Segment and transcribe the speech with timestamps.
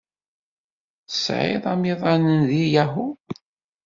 [1.07, 3.11] Tesɛiḍ amiḍan deg Yahoo?